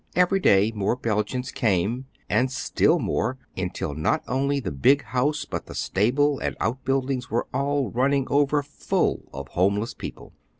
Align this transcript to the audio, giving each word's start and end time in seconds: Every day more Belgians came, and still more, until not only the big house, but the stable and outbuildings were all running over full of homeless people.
Every 0.15 0.39
day 0.39 0.71
more 0.75 0.95
Belgians 0.95 1.51
came, 1.51 2.07
and 2.27 2.49
still 2.51 2.97
more, 2.97 3.37
until 3.55 3.93
not 3.93 4.23
only 4.27 4.59
the 4.59 4.71
big 4.71 5.03
house, 5.03 5.45
but 5.45 5.67
the 5.67 5.75
stable 5.75 6.39
and 6.39 6.57
outbuildings 6.59 7.29
were 7.29 7.45
all 7.53 7.91
running 7.91 8.25
over 8.31 8.63
full 8.63 9.29
of 9.31 9.49
homeless 9.49 9.93
people. 9.93 10.33